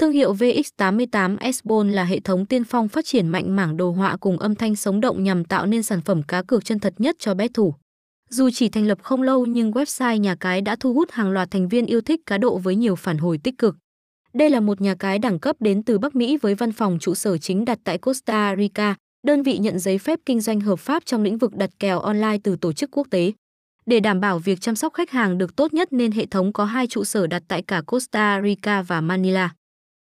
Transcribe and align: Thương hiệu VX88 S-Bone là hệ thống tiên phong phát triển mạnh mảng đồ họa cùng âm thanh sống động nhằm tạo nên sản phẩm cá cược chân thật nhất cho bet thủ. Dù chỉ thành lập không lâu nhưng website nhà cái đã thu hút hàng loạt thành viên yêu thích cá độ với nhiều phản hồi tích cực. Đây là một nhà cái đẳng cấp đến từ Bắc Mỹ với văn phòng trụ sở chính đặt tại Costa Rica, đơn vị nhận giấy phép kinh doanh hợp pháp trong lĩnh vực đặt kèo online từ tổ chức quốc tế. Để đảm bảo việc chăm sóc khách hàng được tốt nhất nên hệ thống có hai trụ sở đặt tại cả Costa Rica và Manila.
Thương 0.00 0.12
hiệu 0.12 0.34
VX88 0.34 1.36
S-Bone 1.36 1.90
là 1.90 2.04
hệ 2.04 2.20
thống 2.20 2.46
tiên 2.46 2.64
phong 2.64 2.88
phát 2.88 3.04
triển 3.04 3.28
mạnh 3.28 3.56
mảng 3.56 3.76
đồ 3.76 3.90
họa 3.90 4.16
cùng 4.16 4.38
âm 4.38 4.54
thanh 4.54 4.76
sống 4.76 5.00
động 5.00 5.22
nhằm 5.22 5.44
tạo 5.44 5.66
nên 5.66 5.82
sản 5.82 6.00
phẩm 6.00 6.22
cá 6.22 6.42
cược 6.42 6.64
chân 6.64 6.78
thật 6.78 6.94
nhất 6.98 7.16
cho 7.18 7.34
bet 7.34 7.54
thủ. 7.54 7.74
Dù 8.30 8.50
chỉ 8.50 8.68
thành 8.68 8.86
lập 8.86 8.98
không 9.02 9.22
lâu 9.22 9.46
nhưng 9.46 9.72
website 9.72 10.16
nhà 10.16 10.34
cái 10.34 10.60
đã 10.60 10.76
thu 10.80 10.94
hút 10.94 11.10
hàng 11.10 11.30
loạt 11.30 11.50
thành 11.50 11.68
viên 11.68 11.86
yêu 11.86 12.00
thích 12.00 12.20
cá 12.26 12.38
độ 12.38 12.58
với 12.58 12.76
nhiều 12.76 12.96
phản 12.96 13.18
hồi 13.18 13.38
tích 13.38 13.58
cực. 13.58 13.76
Đây 14.32 14.50
là 14.50 14.60
một 14.60 14.80
nhà 14.80 14.94
cái 14.94 15.18
đẳng 15.18 15.38
cấp 15.38 15.56
đến 15.60 15.82
từ 15.82 15.98
Bắc 15.98 16.14
Mỹ 16.14 16.36
với 16.36 16.54
văn 16.54 16.72
phòng 16.72 16.98
trụ 17.00 17.14
sở 17.14 17.38
chính 17.38 17.64
đặt 17.64 17.78
tại 17.84 17.98
Costa 17.98 18.56
Rica, 18.56 18.94
đơn 19.26 19.42
vị 19.42 19.58
nhận 19.58 19.78
giấy 19.78 19.98
phép 19.98 20.18
kinh 20.26 20.40
doanh 20.40 20.60
hợp 20.60 20.78
pháp 20.78 21.04
trong 21.06 21.22
lĩnh 21.22 21.38
vực 21.38 21.56
đặt 21.56 21.70
kèo 21.78 22.00
online 22.00 22.38
từ 22.44 22.56
tổ 22.56 22.72
chức 22.72 22.90
quốc 22.90 23.06
tế. 23.10 23.32
Để 23.86 24.00
đảm 24.00 24.20
bảo 24.20 24.38
việc 24.38 24.60
chăm 24.60 24.76
sóc 24.76 24.94
khách 24.94 25.10
hàng 25.10 25.38
được 25.38 25.56
tốt 25.56 25.74
nhất 25.74 25.92
nên 25.92 26.12
hệ 26.12 26.26
thống 26.26 26.52
có 26.52 26.64
hai 26.64 26.86
trụ 26.86 27.04
sở 27.04 27.26
đặt 27.26 27.42
tại 27.48 27.62
cả 27.62 27.82
Costa 27.86 28.42
Rica 28.42 28.82
và 28.82 29.00
Manila. 29.00 29.50